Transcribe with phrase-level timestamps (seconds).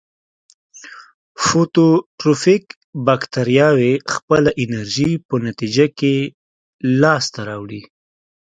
[1.43, 2.63] فوتوټروفیک
[3.05, 6.13] باکتریاوې خپله انرژي په نتیجه کې
[7.01, 7.81] لاس ته راوړي.